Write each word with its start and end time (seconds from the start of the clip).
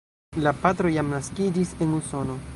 La 0.45 0.53
patro 0.61 0.89
jam 0.95 1.13
naskiĝis 1.17 1.77
en 1.87 1.95
Usono. 2.01 2.45